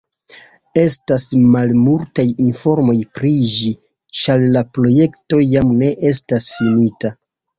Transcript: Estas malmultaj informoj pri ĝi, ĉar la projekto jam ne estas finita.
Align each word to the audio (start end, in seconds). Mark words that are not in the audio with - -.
Estas 0.83 1.25
malmultaj 1.55 2.25
informoj 2.45 2.95
pri 3.19 3.33
ĝi, 3.51 3.69
ĉar 4.21 4.47
la 4.57 4.63
projekto 4.79 5.43
jam 5.51 5.75
ne 5.83 5.91
estas 6.13 6.49
finita. 6.57 7.13